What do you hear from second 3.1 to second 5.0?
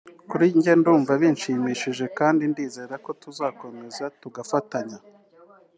tuzakomeza tugafatanya